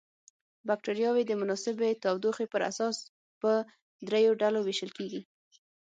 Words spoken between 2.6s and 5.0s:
اساس په دریو ډلو ویشل